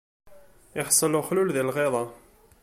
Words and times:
Iḥṣel 0.79 1.13
uxlul 1.19 1.49
di 1.55 1.63
lɣiḍa. 1.67 2.03